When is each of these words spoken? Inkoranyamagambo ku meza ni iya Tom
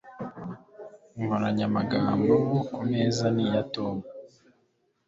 Inkoranyamagambo 1.17 2.33
ku 2.73 2.81
meza 2.89 3.25
ni 3.35 3.43
iya 3.45 3.61
Tom 3.73 3.97